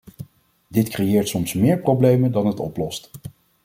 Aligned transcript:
Dit 0.67 0.89
creëert 0.89 1.27
soms 1.27 1.53
meer 1.53 1.79
problemen 1.79 2.31
dan 2.31 2.45
het 2.45 2.59
oplost! 2.59 3.09